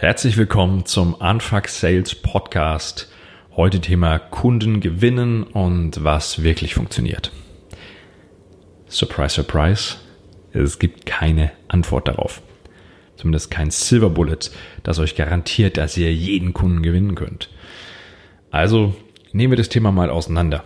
[0.00, 3.10] Herzlich willkommen zum Unfuck Sales Podcast.
[3.56, 7.32] Heute Thema Kunden gewinnen und was wirklich funktioniert.
[8.86, 9.96] Surprise, surprise.
[10.52, 12.42] Es gibt keine Antwort darauf.
[13.16, 14.38] Zumindest kein Silver Bullet,
[14.84, 17.50] das euch garantiert, dass ihr jeden Kunden gewinnen könnt.
[18.52, 18.94] Also
[19.32, 20.62] nehmen wir das Thema mal auseinander.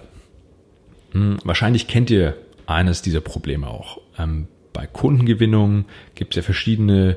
[1.13, 2.37] Hm, wahrscheinlich kennt ihr
[2.67, 3.99] eines dieser Probleme auch.
[4.19, 7.17] Ähm, bei Kundengewinnung gibt es ja verschiedene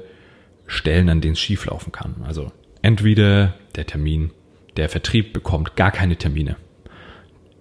[0.67, 2.15] Stellen, an denen es schieflaufen kann.
[2.25, 2.51] Also
[2.81, 4.31] entweder der Termin,
[4.77, 6.57] der Vertrieb bekommt gar keine Termine.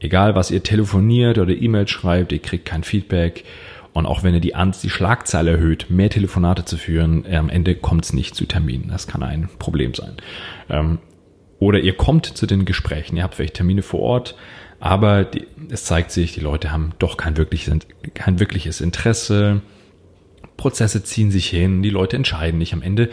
[0.01, 3.45] Egal, was ihr telefoniert oder E-Mail schreibt, ihr kriegt kein Feedback.
[3.93, 7.77] Und auch wenn ihr die, Angst, die Schlagzahl erhöht, mehr Telefonate zu führen, am Ende
[7.77, 8.89] kommt es nicht zu Terminen.
[8.89, 10.17] Das kann ein Problem sein.
[10.69, 10.99] Ähm,
[11.61, 14.37] oder ihr kommt zu den Gesprächen, ihr habt vielleicht Termine vor Ort,
[14.81, 17.79] aber die, es zeigt sich, die Leute haben doch kein wirkliches,
[18.13, 19.63] kein wirkliches Interesse,
[20.57, 22.73] Prozesse ziehen sich hin, die Leute entscheiden nicht.
[22.73, 23.11] Am Ende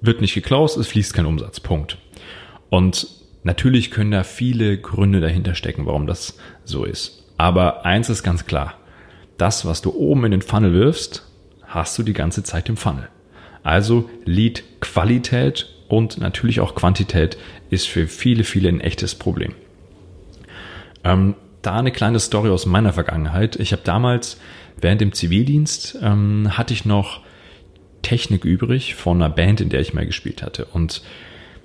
[0.00, 1.60] wird nicht geklaust, es fließt kein Umsatz.
[1.60, 1.98] Punkt.
[2.70, 3.06] Und
[3.42, 7.24] natürlich können da viele Gründe dahinter stecken, warum das so ist.
[7.36, 8.74] Aber eins ist ganz klar.
[9.36, 11.24] Das, was du oben in den Funnel wirfst,
[11.64, 13.08] hast du die ganze Zeit im Funnel.
[13.62, 17.38] Also Lead-Qualität und natürlich auch Quantität
[17.70, 19.54] ist für viele, viele ein echtes Problem.
[21.04, 21.34] Ähm,
[21.68, 23.56] da eine kleine Story aus meiner Vergangenheit.
[23.56, 24.40] Ich habe damals
[24.80, 27.20] während dem Zivildienst ähm, hatte ich noch
[28.00, 30.64] Technik übrig von einer Band, in der ich mal gespielt hatte.
[30.64, 31.02] Und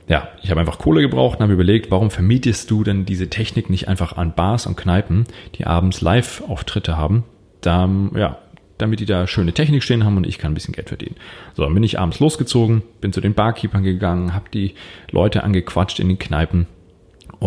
[0.09, 3.69] ja, ich habe einfach Kohle gebraucht und habe überlegt, warum vermietest du denn diese Technik
[3.69, 5.23] nicht einfach an Bars und Kneipen,
[5.55, 7.23] die abends Live-Auftritte haben,
[7.61, 8.39] da, ja,
[8.77, 11.15] damit die da schöne Technik stehen haben und ich kann ein bisschen Geld verdienen.
[11.53, 14.73] So, dann bin ich abends losgezogen, bin zu den Barkeepern gegangen, habe die
[15.11, 16.67] Leute angequatscht in den Kneipen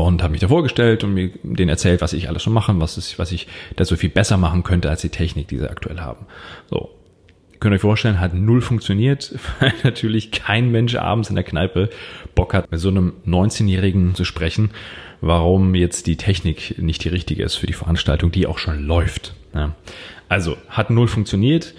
[0.04, 2.98] und habe mich da vorgestellt und mir denen erzählt, was ich alles schon mache, was,
[2.98, 6.00] ist, was ich da so viel besser machen könnte als die Technik, die sie aktuell
[6.00, 6.26] haben.
[6.70, 6.90] So.
[7.58, 11.88] Könnt ihr euch vorstellen, hat null funktioniert, weil natürlich kein Mensch abends in der Kneipe
[12.34, 14.70] Bock hat, mit so einem 19-Jährigen zu sprechen,
[15.22, 19.34] warum jetzt die Technik nicht die richtige ist für die Veranstaltung, die auch schon läuft.
[19.54, 19.74] Ja.
[20.28, 21.74] Also, hat null funktioniert.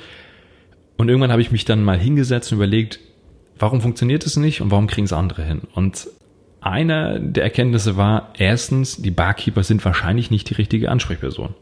[0.97, 2.99] Und irgendwann habe ich mich dann mal hingesetzt und überlegt,
[3.59, 5.61] warum funktioniert es nicht und warum kriegen es andere hin?
[5.73, 6.07] Und
[6.67, 11.55] einer der Erkenntnisse war, erstens, die Barkeeper sind wahrscheinlich nicht die richtige Ansprechperson.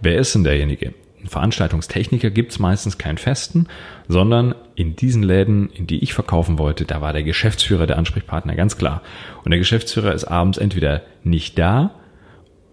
[0.00, 0.94] Wer ist denn derjenige?
[1.22, 3.66] Ein Veranstaltungstechniker gibt es meistens keinen festen,
[4.08, 8.54] sondern in diesen Läden, in die ich verkaufen wollte, da war der Geschäftsführer der Ansprechpartner,
[8.54, 9.02] ganz klar.
[9.44, 11.94] Und der Geschäftsführer ist abends entweder nicht da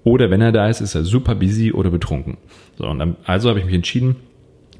[0.04, 2.38] oder wenn er da ist, ist er super busy oder betrunken.
[2.78, 4.16] So, und dann, also habe ich mich entschieden,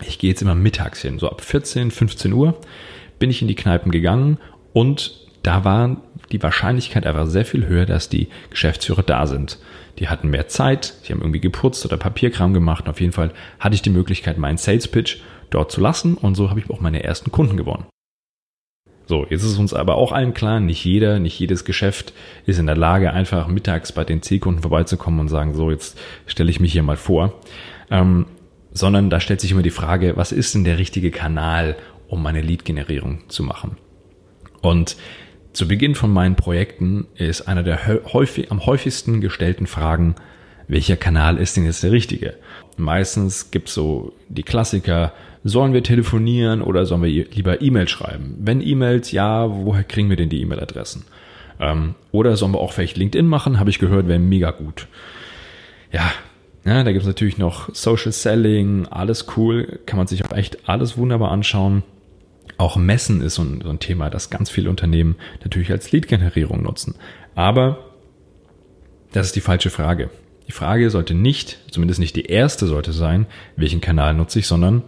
[0.06, 2.58] ich gehe jetzt immer mittags hin, so ab 14, 15 Uhr
[3.20, 4.38] bin ich in die Kneipen gegangen
[4.72, 5.98] und da war
[6.32, 9.60] die Wahrscheinlichkeit einfach sehr viel höher, dass die Geschäftsführer da sind.
[10.00, 12.86] Die hatten mehr Zeit, die haben irgendwie geputzt oder Papierkram gemacht.
[12.86, 15.18] Und auf jeden Fall hatte ich die Möglichkeit, meinen Sales Pitch
[15.50, 17.86] dort zu lassen und so habe ich auch meine ersten Kunden gewonnen.
[19.06, 22.12] So, jetzt ist uns aber auch allen klar, nicht jeder, nicht jedes Geschäft
[22.46, 26.50] ist in der Lage, einfach mittags bei den Zielkunden vorbeizukommen und sagen, so, jetzt stelle
[26.50, 27.34] ich mich hier mal vor.
[27.90, 28.26] Ähm,
[28.74, 31.78] sondern da stellt sich immer die Frage, was ist denn der richtige Kanal,
[32.10, 33.78] um meine Lead-Generierung zu machen?
[34.62, 34.98] Und
[35.58, 40.14] zu Beginn von meinen Projekten ist einer der häufig, am häufigsten gestellten Fragen,
[40.68, 42.36] welcher Kanal ist denn jetzt der richtige?
[42.78, 45.14] Meistens gibt's so die Klassiker,
[45.44, 48.36] sollen wir telefonieren oder sollen wir lieber E-Mail schreiben?
[48.40, 51.06] Wenn E-Mails, ja, woher kriegen wir denn die E-Mail-Adressen?
[51.60, 53.60] Ähm, oder sollen wir auch vielleicht LinkedIn machen?
[53.60, 54.88] Habe ich gehört, wäre mega gut.
[55.92, 56.12] Ja,
[56.66, 60.98] ja da gibt's natürlich noch Social Selling, alles cool, kann man sich auch echt alles
[60.98, 61.82] wunderbar anschauen.
[62.58, 66.64] Auch Messen ist so ein, so ein Thema, das ganz viele Unternehmen natürlich als Lead-Generierung
[66.64, 66.96] nutzen.
[67.36, 67.92] Aber
[69.12, 70.10] das ist die falsche Frage.
[70.48, 74.84] Die Frage sollte nicht, zumindest nicht die erste sollte sein, welchen Kanal nutze ich, sondern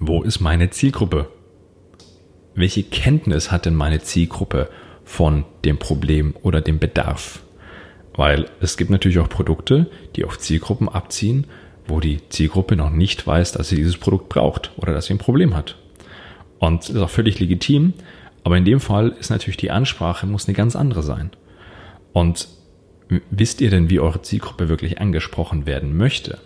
[0.00, 1.28] wo ist meine Zielgruppe?
[2.54, 4.70] Welche Kenntnis hat denn meine Zielgruppe
[5.04, 7.42] von dem Problem oder dem Bedarf?
[8.14, 11.46] Weil es gibt natürlich auch Produkte, die auf Zielgruppen abziehen,
[11.86, 15.18] wo die Zielgruppe noch nicht weiß, dass sie dieses Produkt braucht oder dass sie ein
[15.18, 15.76] Problem hat.
[16.58, 17.94] Und ist auch völlig legitim.
[18.44, 21.30] Aber in dem Fall ist natürlich die Ansprache muss eine ganz andere sein.
[22.12, 22.48] Und
[23.30, 26.38] wisst ihr denn, wie eure Zielgruppe wirklich angesprochen werden möchte?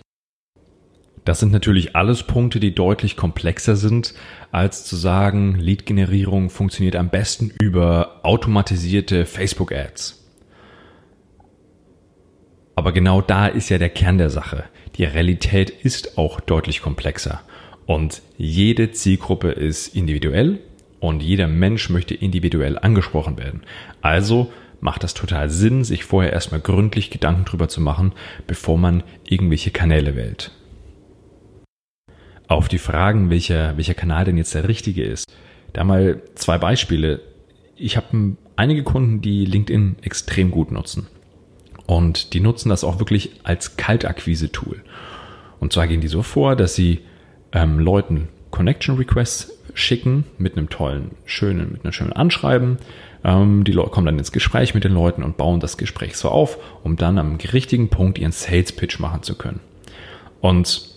[1.25, 4.13] Das sind natürlich alles Punkte, die deutlich komplexer sind,
[4.51, 10.19] als zu sagen, Lead-Generierung funktioniert am besten über automatisierte Facebook-Ads.
[12.75, 14.65] Aber genau da ist ja der Kern der Sache.
[14.95, 17.41] Die Realität ist auch deutlich komplexer.
[17.85, 20.59] Und jede Zielgruppe ist individuell
[20.99, 23.61] und jeder Mensch möchte individuell angesprochen werden.
[24.01, 28.13] Also macht das total Sinn, sich vorher erstmal gründlich Gedanken drüber zu machen,
[28.47, 30.51] bevor man irgendwelche Kanäle wählt.
[32.47, 35.25] Auf die Fragen, welcher, welcher Kanal denn jetzt der richtige ist,
[35.71, 37.21] da mal zwei Beispiele.
[37.75, 41.07] ich habe einige Kunden, die LinkedIn extrem gut nutzen.
[41.85, 44.83] Und die nutzen das auch wirklich als Kaltakquise-Tool.
[45.59, 46.99] Und zwar gehen die so vor, dass sie
[47.53, 52.77] ähm, Leuten Connection Requests schicken mit einem tollen, schönen, mit einem schönen Anschreiben.
[53.23, 56.29] Ähm, die Leute kommen dann ins Gespräch mit den Leuten und bauen das Gespräch so
[56.29, 59.59] auf, um dann am richtigen Punkt ihren Sales Pitch machen zu können.
[60.41, 60.89] Und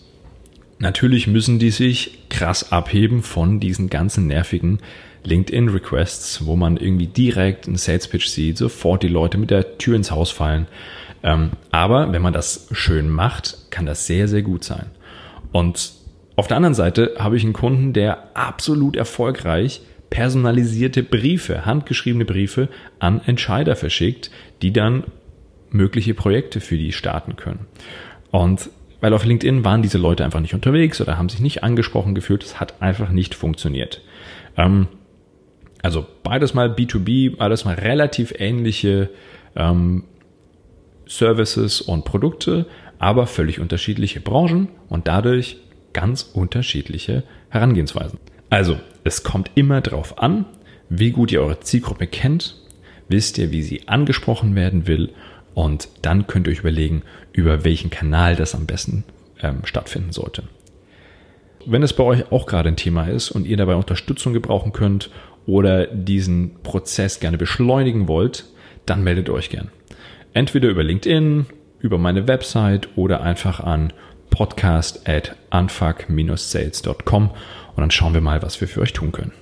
[0.78, 4.80] natürlich müssen die sich krass abheben von diesen ganzen nervigen
[5.26, 10.10] LinkedIn-Requests, wo man irgendwie direkt einen Sales-Pitch sieht, sofort die Leute mit der Tür ins
[10.10, 10.66] Haus fallen.
[11.22, 14.86] Ähm, aber wenn man das schön macht, kann das sehr, sehr gut sein.
[15.52, 15.92] Und
[16.36, 19.80] auf der anderen Seite habe ich einen Kunden, der absolut erfolgreich
[20.10, 22.68] personalisierte Briefe, handgeschriebene Briefe
[22.98, 24.30] an Entscheider verschickt,
[24.62, 25.04] die dann
[25.70, 27.66] mögliche Projekte für die starten können.
[28.30, 32.14] Und weil auf LinkedIn waren diese Leute einfach nicht unterwegs oder haben sich nicht angesprochen
[32.14, 34.00] gefühlt, es hat einfach nicht funktioniert.
[34.56, 34.88] Ähm,
[35.82, 39.10] also beides mal B2B, beides mal relativ ähnliche
[39.54, 40.04] ähm,
[41.06, 42.66] Services und Produkte,
[42.98, 45.58] aber völlig unterschiedliche Branchen und dadurch
[45.96, 48.18] ganz unterschiedliche Herangehensweisen.
[48.50, 50.44] Also, es kommt immer darauf an,
[50.90, 52.54] wie gut ihr eure Zielgruppe kennt,
[53.08, 55.14] wisst ihr, wie sie angesprochen werden will
[55.54, 57.02] und dann könnt ihr euch überlegen,
[57.32, 59.04] über welchen Kanal das am besten
[59.40, 60.42] ähm, stattfinden sollte.
[61.64, 65.08] Wenn es bei euch auch gerade ein Thema ist und ihr dabei Unterstützung gebrauchen könnt
[65.46, 68.44] oder diesen Prozess gerne beschleunigen wollt,
[68.84, 69.70] dann meldet euch gern.
[70.34, 71.46] Entweder über LinkedIn,
[71.80, 73.94] über meine Website oder einfach an
[74.30, 79.32] podcast at unfuck-sales.com und dann schauen wir mal, was wir für euch tun können.